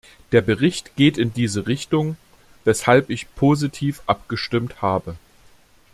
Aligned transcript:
Der 0.31 0.41
Bericht 0.41 0.95
geht 0.95 1.19
in 1.19 1.31
diese 1.31 1.67
Richtung, 1.67 2.17
weshalb 2.65 3.11
ich 3.11 3.35
positiv 3.35 4.01
abgestimmt 4.07 4.81
habe. 4.81 5.15